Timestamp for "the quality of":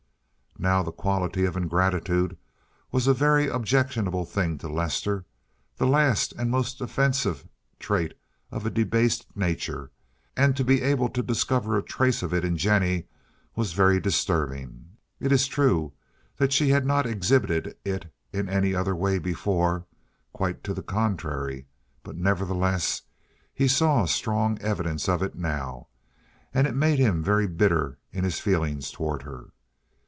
0.83-1.57